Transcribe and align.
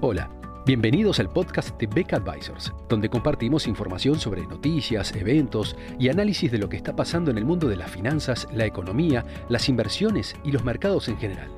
Hola, 0.00 0.30
bienvenidos 0.64 1.18
al 1.18 1.28
podcast 1.28 1.76
de 1.76 1.88
Beck 1.88 2.12
Advisors, 2.12 2.72
donde 2.88 3.08
compartimos 3.08 3.66
información 3.66 4.20
sobre 4.20 4.46
noticias, 4.46 5.12
eventos 5.16 5.74
y 5.98 6.08
análisis 6.08 6.52
de 6.52 6.58
lo 6.58 6.68
que 6.68 6.76
está 6.76 6.94
pasando 6.94 7.32
en 7.32 7.38
el 7.38 7.44
mundo 7.44 7.66
de 7.66 7.74
las 7.74 7.90
finanzas, 7.90 8.46
la 8.52 8.64
economía, 8.64 9.24
las 9.48 9.68
inversiones 9.68 10.36
y 10.44 10.52
los 10.52 10.62
mercados 10.62 11.08
en 11.08 11.18
general. 11.18 11.50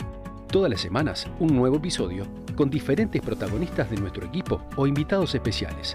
Todas 0.50 0.70
las 0.70 0.80
semanas, 0.80 1.26
un 1.38 1.54
nuevo 1.54 1.76
episodio 1.76 2.26
con 2.56 2.70
diferentes 2.70 3.20
protagonistas 3.20 3.90
de 3.90 3.98
nuestro 3.98 4.24
equipo 4.24 4.62
o 4.74 4.86
invitados 4.86 5.34
especiales. 5.34 5.92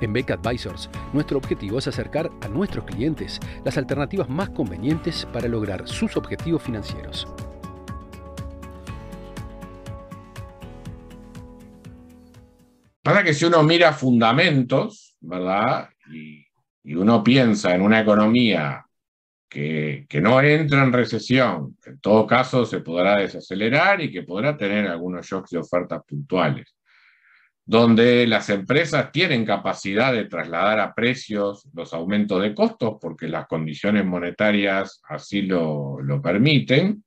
En 0.00 0.12
Beck 0.12 0.30
Advisors, 0.30 0.88
nuestro 1.12 1.38
objetivo 1.38 1.80
es 1.80 1.88
acercar 1.88 2.30
a 2.40 2.46
nuestros 2.46 2.84
clientes 2.84 3.40
las 3.64 3.76
alternativas 3.76 4.28
más 4.28 4.50
convenientes 4.50 5.26
para 5.32 5.48
lograr 5.48 5.88
sus 5.88 6.16
objetivos 6.16 6.62
financieros. 6.62 7.26
Pasa 13.10 13.24
que 13.24 13.34
si 13.34 13.44
uno 13.44 13.64
mira 13.64 13.92
fundamentos, 13.92 15.16
¿verdad? 15.20 15.88
Y, 16.14 16.46
uno 16.94 17.24
piensa 17.24 17.74
en 17.74 17.82
una 17.82 18.00
economía 18.00 18.86
que, 19.48 20.06
no 20.22 20.40
entra 20.40 20.84
en 20.84 20.92
recesión, 20.92 21.76
que 21.82 21.90
en 21.90 22.00
todo 22.00 22.24
caso 22.24 22.64
se 22.64 22.78
podrá 22.80 23.16
desacelerar 23.16 24.00
y 24.00 24.12
que 24.12 24.22
podrá 24.22 24.56
tener 24.56 24.86
algunos 24.86 25.26
shocks 25.26 25.50
de 25.50 25.58
ofertas 25.58 26.02
puntuales, 26.06 26.76
donde 27.64 28.28
las 28.28 28.48
empresas 28.48 29.10
tienen 29.10 29.44
capacidad 29.44 30.12
de 30.12 30.26
trasladar 30.26 30.78
a 30.78 30.94
precios 30.94 31.68
los 31.74 31.92
aumentos 31.92 32.40
de 32.40 32.54
costos 32.54 32.98
porque 33.00 33.26
las 33.26 33.48
condiciones 33.48 34.04
monetarias 34.04 35.02
así 35.08 35.42
lo, 35.42 36.00
lo 36.00 36.22
permiten, 36.22 37.04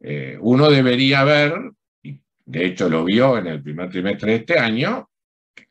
eh, 0.00 0.36
uno 0.40 0.68
debería 0.68 1.22
ver, 1.22 1.54
y 2.02 2.20
de 2.44 2.66
hecho 2.66 2.88
lo 2.88 3.04
vio 3.04 3.38
en 3.38 3.46
el 3.46 3.62
primer 3.62 3.88
trimestre 3.88 4.32
de 4.32 4.38
este 4.38 4.58
año, 4.58 5.08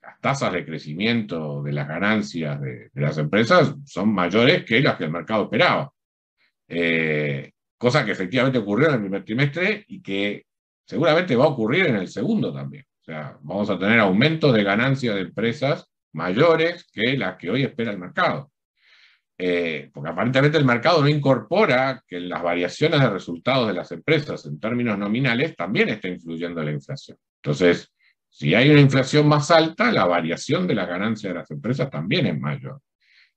las 0.01 0.19
tasas 0.19 0.53
de 0.53 0.65
crecimiento 0.65 1.61
de 1.63 1.71
las 1.71 1.87
ganancias 1.87 2.59
de, 2.61 2.89
las 2.93 3.17
empresas 3.17 3.75
son 3.85 4.13
mayores 4.13 4.63
que 4.65 4.81
las 4.81 4.97
que 4.97 5.05
el 5.05 5.11
mercado 5.11 5.43
esperaba. 5.43 5.91
Eh, 6.67 7.51
cosa 7.77 8.05
que 8.05 8.11
efectivamente 8.11 8.59
ocurrió 8.59 8.87
en 8.89 8.95
el 8.95 9.01
primer 9.01 9.23
trimestre 9.23 9.85
y 9.87 10.01
que 10.01 10.45
seguramente 10.85 11.35
va 11.35 11.45
a 11.45 11.49
ocurrir 11.49 11.87
en 11.87 11.97
el 11.97 12.07
segundo 12.07 12.53
también. 12.53 12.85
O 13.01 13.03
sea, 13.03 13.37
vamos 13.41 13.69
a 13.69 13.77
tener 13.77 13.99
aumentos 13.99 14.53
de 14.53 14.63
ganancias 14.63 15.15
de 15.15 15.21
empresas 15.21 15.89
mayores 16.13 16.87
que 16.91 17.17
las 17.17 17.37
que 17.37 17.49
hoy 17.49 17.63
espera 17.63 17.91
el 17.91 17.99
mercado. 17.99 18.51
Eh, 19.37 19.89
porque 19.93 20.11
aparentemente 20.11 20.57
el 20.57 20.65
mercado 20.65 21.01
no 21.01 21.09
incorpora 21.09 22.01
que 22.07 22.19
las 22.19 22.41
variaciones 22.41 23.01
de 23.01 23.09
resultados 23.09 23.67
de 23.67 23.73
las 23.73 23.91
empresas 23.91 24.45
en 24.45 24.59
términos 24.59 24.97
nominales 24.97 25.55
también 25.55 25.89
está 25.89 26.07
influyendo 26.07 26.63
la 26.63 26.71
inflación. 26.71 27.17
Entonces, 27.41 27.91
si 28.33 28.55
hay 28.55 28.71
una 28.71 28.81
inflación 28.81 29.27
más 29.27 29.51
alta, 29.51 29.91
la 29.91 30.05
variación 30.05 30.65
de 30.65 30.73
las 30.73 30.87
ganancias 30.87 31.31
de 31.31 31.39
las 31.39 31.51
empresas 31.51 31.91
también 31.91 32.25
es 32.25 32.39
mayor. 32.39 32.81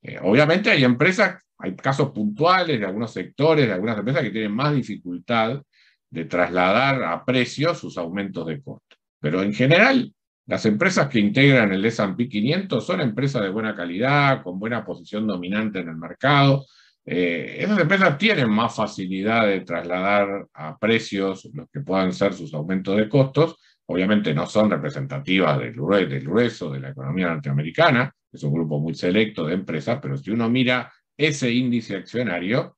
Eh, 0.01 0.17
obviamente 0.23 0.71
hay 0.71 0.83
empresas, 0.83 1.39
hay 1.59 1.75
casos 1.75 2.09
puntuales 2.09 2.79
de 2.79 2.85
algunos 2.87 3.13
sectores, 3.13 3.67
de 3.67 3.73
algunas 3.73 3.95
empresas 3.99 4.23
que 4.23 4.31
tienen 4.31 4.53
más 4.53 4.73
dificultad 4.73 5.61
de 6.09 6.25
trasladar 6.25 7.03
a 7.03 7.23
precios 7.23 7.77
sus 7.77 7.95
aumentos 7.99 8.47
de 8.47 8.59
costo. 8.59 8.95
Pero 9.19 9.43
en 9.43 9.53
general, 9.53 10.11
las 10.47 10.65
empresas 10.65 11.07
que 11.09 11.19
integran 11.19 11.71
el 11.71 11.85
S&P 11.85 12.27
500 12.27 12.83
son 12.83 12.99
empresas 12.99 13.43
de 13.43 13.49
buena 13.49 13.75
calidad, 13.75 14.41
con 14.41 14.57
buena 14.57 14.83
posición 14.83 15.27
dominante 15.27 15.77
en 15.77 15.89
el 15.89 15.97
mercado. 15.97 16.65
Eh, 17.05 17.57
esas 17.59 17.77
empresas 17.77 18.17
tienen 18.17 18.49
más 18.49 18.75
facilidad 18.75 19.45
de 19.45 19.61
trasladar 19.61 20.47
a 20.55 20.75
precios 20.79 21.47
los 21.53 21.69
que 21.69 21.81
puedan 21.81 22.13
ser 22.13 22.33
sus 22.33 22.51
aumentos 22.55 22.97
de 22.97 23.07
costos 23.07 23.57
obviamente 23.87 24.33
no 24.33 24.45
son 24.45 24.69
representativas 24.69 25.59
del, 25.59 25.73
grueso 25.73 26.71
de 26.71 26.79
la 26.79 26.89
economía 26.89 27.29
norteamericana, 27.29 28.13
es 28.31 28.43
un 28.43 28.53
grupo 28.53 28.79
muy 28.79 28.93
selecto 28.93 29.45
de 29.45 29.53
empresas, 29.53 29.99
pero 30.01 30.17
si 30.17 30.31
uno 30.31 30.49
mira 30.49 30.91
ese 31.15 31.51
índice 31.51 31.95
accionario, 31.95 32.77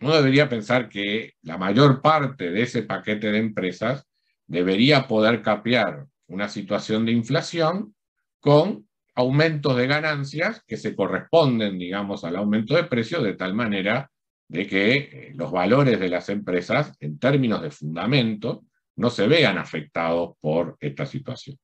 uno 0.00 0.16
debería 0.16 0.48
pensar 0.48 0.88
que 0.88 1.34
la 1.42 1.58
mayor 1.58 2.00
parte 2.00 2.50
de 2.50 2.62
ese 2.62 2.82
paquete 2.82 3.30
de 3.30 3.38
empresas 3.38 4.06
debería 4.46 5.06
poder 5.06 5.42
capear 5.42 6.06
una 6.28 6.48
situación 6.48 7.04
de 7.04 7.12
inflación 7.12 7.94
con 8.40 8.88
aumentos 9.14 9.76
de 9.76 9.86
ganancias 9.86 10.64
que 10.66 10.78
se 10.78 10.96
corresponden, 10.96 11.78
digamos, 11.78 12.24
al 12.24 12.36
aumento 12.36 12.74
de 12.74 12.84
precios 12.84 13.22
de 13.22 13.34
tal 13.34 13.54
manera 13.54 14.10
de 14.48 14.66
que 14.66 14.96
eh, 14.96 15.32
los 15.34 15.52
valores 15.52 16.00
de 16.00 16.08
las 16.08 16.28
empresas, 16.30 16.94
en 17.00 17.18
términos 17.18 17.60
de 17.60 17.70
fundamento, 17.70 18.64
no 19.00 19.08
se 19.08 19.26
vean 19.26 19.56
afectados 19.56 20.36
por 20.40 20.76
esta 20.78 21.06
situación. 21.06 21.56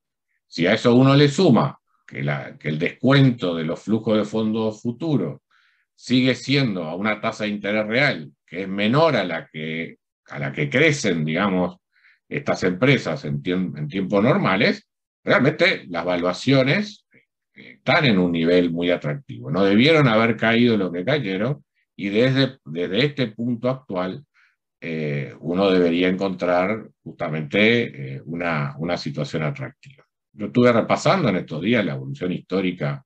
Si 0.47 0.67
a 0.67 0.73
eso 0.73 0.95
uno 0.95 1.15
le 1.15 1.29
suma 1.29 1.79
que, 2.07 2.21
el 2.21 2.79
descuento 2.79 3.55
de 3.55 3.65
los 3.65 3.83
flujos 3.83 4.17
de 4.17 4.25
fondos 4.25 4.81
futuros 4.81 5.41
sigue 5.95 6.35
siendo 6.35 6.85
a 6.85 6.95
una 6.95 7.21
tasa 7.21 7.45
de 7.45 7.51
interés 7.51 7.87
real 7.87 8.33
que 8.47 8.63
es 8.63 8.69
menor 8.69 9.17
a 9.17 9.25
la 9.25 9.49
que, 9.49 9.99
a 10.29 10.39
la 10.39 10.51
que 10.53 10.71
crecen, 10.71 11.25
digamos, 11.25 11.77
estas 12.29 12.63
empresas 12.63 13.25
en, 13.25 13.43
en 13.45 13.89
tiempos 13.89 14.23
normales, 14.23 14.89
realmente 15.23 15.85
las 15.89 16.05
valuaciones 16.05 17.07
están 17.53 18.07
en 18.07 18.19
un 18.19 18.33
nivel 18.33 18.71
muy 18.71 18.91
atractivo. 18.91 19.51
No 19.51 19.63
debieron 19.63 20.09
haber 20.09 20.37
caído 20.37 20.77
lo 20.77 20.91
que 20.91 21.05
cayeron 21.05 21.65
y 21.97 22.09
desde, 22.09 22.59
desde 22.65 23.05
este 23.05 23.27
punto 23.29 23.69
actual 23.69 24.25
eh, 24.81 25.35
uno 25.41 25.71
debería 25.71 26.09
encontrar 26.09 26.89
justamente 27.03 28.17
eh, 28.17 28.23
una, 28.25 28.75
una, 28.79 28.97
situación 28.97 29.43
atractiva. 29.43 30.05
Yo 30.33 30.47
estuve 30.47 30.73
repasando 30.73 31.29
en 31.29 31.37
estos 31.37 31.63
días 31.63 31.85
la 31.85 31.95
evolución 31.95 32.33
histórica 32.33 33.03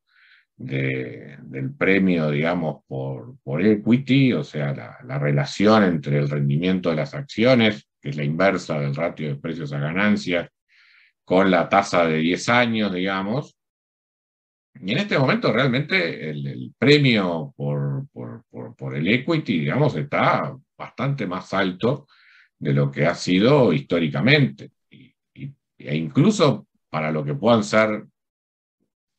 del 0.56 1.74
premio, 1.78 2.30
digamos, 2.30 2.84
por, 2.86 3.38
por 3.42 3.64
equity, 3.64 4.34
o 4.34 4.44
sea, 4.44 4.74
la, 4.74 4.98
la, 5.04 5.18
relación 5.18 5.84
entre 5.84 6.18
el 6.18 6.28
rendimiento 6.28 6.90
de 6.90 6.96
las 6.96 7.14
acciones, 7.14 7.88
que 7.98 8.10
es 8.10 8.16
la 8.16 8.24
inversa 8.24 8.78
del 8.78 8.94
ratio 8.94 9.28
de 9.28 9.36
precios 9.36 9.72
a 9.72 9.78
ganancias, 9.78 10.50
con 11.24 11.50
la 11.50 11.68
tasa 11.68 12.06
de 12.06 12.18
10 12.18 12.48
años, 12.50 12.92
digamos. 12.92 13.56
Y 14.74 14.92
en 14.92 14.98
este 14.98 15.18
momento 15.18 15.52
realmente 15.52 16.28
el, 16.30 16.74
premio 16.76 17.54
por, 17.56 18.06
por, 18.12 18.44
por 18.76 18.96
el 18.96 19.06
equity, 19.08 19.60
digamos, 19.60 19.96
está 19.96 20.56
bastante 20.80 21.26
más 21.26 21.52
alto 21.52 22.08
de 22.58 22.72
lo 22.72 22.90
que 22.90 23.06
ha 23.06 23.14
sido 23.14 23.72
históricamente. 23.72 24.72
e 25.82 25.96
incluso 25.96 26.66
para 26.90 27.10
lo 27.10 27.24
que 27.24 27.34
puedan 27.34 27.64
ser 27.64 28.04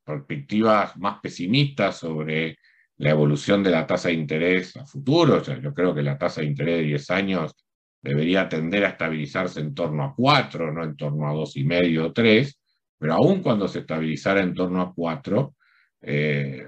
perspectivas 0.04 0.96
más 0.98 1.20
pesimistas 1.22 1.98
sobre 1.98 2.58
la 2.98 3.10
evolución 3.12 3.64
de 3.64 3.72
la 3.72 3.88
tasa 3.88 4.10
de 4.10 4.16
interés 4.16 4.76
a 4.78 4.86
futuro. 4.86 5.42
yo 5.42 5.74
creo 5.74 5.94
que 5.96 6.04
la 6.04 6.18
tasa 6.18 6.42
de 6.42 6.48
interés 6.48 6.78
de 6.78 6.84
10 6.84 7.10
años 7.12 7.56
debería 8.02 8.50
tender 8.50 8.86
a 8.86 8.90
estabilizarse 8.90 9.60
en 9.60 9.74
torno 9.74 10.04
a 10.04 10.14
4, 10.16 10.72
no 10.72 10.84
en 10.84 10.96
torno 10.96 11.28
a 11.28 11.34
2,5 11.34 12.06
o 12.06 12.14
3, 12.14 12.60
pero 12.98 13.14
aún 13.14 13.42
cuando 13.42 13.68
se 13.68 13.80
estabilizara 13.80 14.42
en 14.42 14.54
torno 14.54 14.82
a 14.82 14.94
4, 14.94 15.56
eh, 16.02 16.66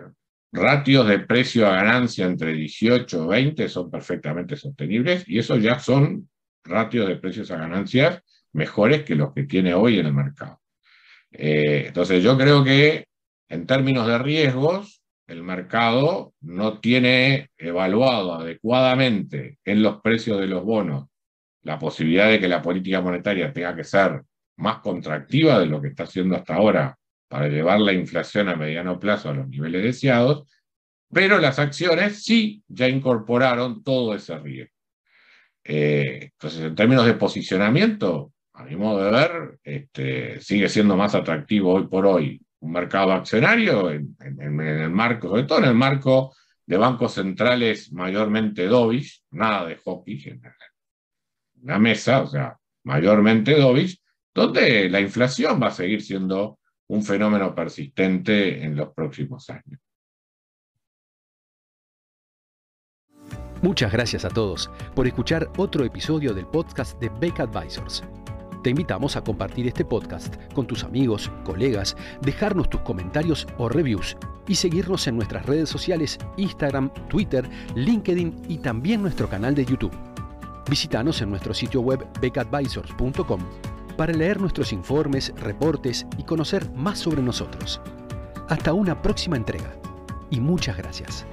ratios 0.54 1.08
de 1.08 1.20
precio 1.20 1.68
a 1.68 1.76
ganancia 1.76 2.26
entre 2.26 2.54
18 2.54 3.24
y 3.24 3.28
20 3.28 3.70
son 3.70 3.90
perfectamente 3.90 4.56
sostenibles 4.56 5.28
y 5.28 5.40
esos 5.40 5.62
ya 5.62 5.80
son 5.80 6.30
ratios 6.64 7.08
de 7.08 7.18
precios 7.18 7.50
a 7.52 7.58
ganancias 7.58 8.22
mejores 8.54 9.04
que 9.04 9.16
los 9.16 9.34
que 9.34 9.44
tiene 9.44 9.74
hoy 9.74 10.00
en 10.00 10.06
el 10.06 10.14
mercado. 10.14 10.62
Eh, 11.32 11.86
entonces 11.88 12.24
yo 12.24 12.38
creo 12.38 12.64
que 12.64 13.08
en 13.50 13.66
términos 13.66 14.08
de 14.08 14.20
riesgos, 14.20 15.02
el 15.26 15.42
mercado 15.42 16.34
no 16.42 16.80
tiene 16.80 17.50
evaluado 17.58 18.36
adecuadamente 18.36 19.58
en 19.66 19.82
los 19.82 20.02
precios 20.02 20.40
de 20.40 20.48
los 20.48 20.64
bonos 20.64 21.08
la 21.64 21.80
posibilidad 21.80 22.30
de 22.30 22.40
que 22.40 22.48
la 22.48 22.62
política 22.62 23.02
monetaria 23.02 23.52
tenga 23.52 23.76
que 23.76 23.84
ser 23.84 24.22
más 24.58 24.80
contractiva 24.80 25.60
de 25.60 25.66
lo 25.66 25.82
que 25.82 25.88
está 25.88 26.04
haciendo 26.04 26.36
hasta 26.36 26.56
ahora 26.56 26.98
para 27.34 27.48
llevar 27.48 27.80
la 27.80 27.94
inflación 27.94 28.48
a 28.48 28.56
mediano 28.56 29.00
plazo 29.00 29.30
a 29.30 29.34
los 29.34 29.48
niveles 29.48 29.82
deseados, 29.82 30.48
pero 31.12 31.40
las 31.40 31.58
acciones 31.58 32.24
sí 32.24 32.64
ya 32.68 32.88
incorporaron 32.88 33.84
todo 33.84 34.14
ese 34.14 34.38
riesgo. 34.38 34.76
Eh, 35.64 36.30
entonces, 36.32 36.62
en 36.62 36.76
términos 36.76 37.08
de 37.08 37.16
posicionamiento, 37.16 38.34
a 38.54 38.66
mi 38.66 38.76
modo 38.76 39.04
de 39.04 39.10
ver, 39.10 39.60
este, 39.64 40.42
sigue 40.42 40.70
siendo 40.70 40.96
más 40.96 41.16
atractivo 41.16 41.74
hoy 41.74 41.88
por 41.88 42.06
hoy 42.06 42.40
un 42.60 42.72
mercado 42.72 43.12
accionario 43.14 43.90
en, 43.90 44.16
el 44.20 44.92
marco, 44.92 45.30
sobre 45.30 45.46
todo 45.46 45.58
en 45.58 45.66
el 45.66 45.76
marco 45.76 46.36
de 46.68 46.78
bancos 46.78 47.16
centrales 47.16 47.92
mayormente 47.92 48.68
dovish, 48.68 49.24
nada 49.32 49.66
de 49.66 49.78
hockey 49.78 50.22
en 50.28 50.44
la 51.64 51.80
mesa, 51.80 52.22
o 52.22 52.28
sea, 52.28 52.60
mayormente 52.84 53.56
dovish, 53.56 54.00
donde 54.36 54.88
la 54.88 55.02
inflación 55.02 55.60
va 55.60 55.70
a 55.70 55.72
seguir 55.72 56.04
siendo 56.04 56.60
un 56.88 57.04
fenómeno 57.04 57.54
persistente 57.56 58.64
en 58.64 58.76
los 58.76 58.94
próximos 58.94 59.50
años. 59.50 59.80
Muchas 63.62 63.94
gracias 63.94 64.26
a 64.26 64.30
todos 64.30 64.70
por 64.94 65.08
escuchar 65.08 65.50
otro 65.58 65.86
episodio 65.86 66.34
del 66.34 66.46
podcast 66.46 67.00
de 67.00 67.10
Beck 67.22 67.40
Advisors. 67.40 68.04
Te 68.62 68.70
invitamos 68.70 69.16
a 69.16 69.24
compartir 69.24 69.68
este 69.68 69.86
podcast 69.86 70.36
con 70.54 70.68
tus 70.68 70.84
amigos, 70.84 71.32
colegas, 71.46 71.96
dejarnos 72.22 72.70
tus 72.70 72.82
comentarios 72.82 73.48
o 73.58 73.70
reviews 73.70 74.18
y 74.48 74.56
seguirnos 74.56 75.08
en 75.08 75.16
nuestras 75.16 75.46
redes 75.46 75.70
sociales 75.70 76.18
Instagram, 76.38 76.92
Twitter, 77.10 77.50
LinkedIn 77.76 78.44
y 78.50 78.58
también 78.58 79.02
nuestro 79.02 79.30
canal 79.30 79.56
de 79.56 79.66
YouTube. 79.66 79.96
Visítanos 80.70 81.22
en 81.22 81.30
nuestro 81.30 81.54
sitio 81.54 81.82
web 81.82 82.06
becadvisors.com 82.22 83.73
para 83.96 84.14
leer 84.14 84.40
nuestros 84.40 84.74
informes, 84.74 85.34
reportes 85.38 86.06
y 86.18 86.24
conocer 86.24 86.70
más 86.72 87.00
sobre 87.00 87.22
nosotros. 87.22 87.82
Hasta 88.50 88.74
una 88.74 89.02
próxima 89.02 89.38
entrega 89.38 89.74
y 90.30 90.40
muchas 90.40 90.78
gracias. 90.78 91.26